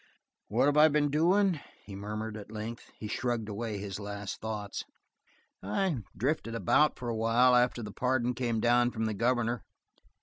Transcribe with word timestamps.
"What 0.47 0.65
have 0.65 0.77
I 0.77 0.87
been 0.87 1.11
doing?" 1.11 1.59
he 1.85 1.95
murmured 1.95 2.35
at 2.35 2.49
length. 2.51 2.89
He 2.97 3.07
shrugged 3.07 3.47
away 3.47 3.77
his 3.77 3.99
last 3.99 4.41
thoughts. 4.41 4.83
"I 5.61 6.01
drifted 6.17 6.55
about 6.55 6.97
for 6.97 7.07
a 7.07 7.15
while 7.15 7.55
after 7.55 7.83
the 7.83 7.91
pardon 7.93 8.33
came 8.33 8.59
down 8.59 8.89
from 8.89 9.05
the 9.05 9.13
governor. 9.13 9.63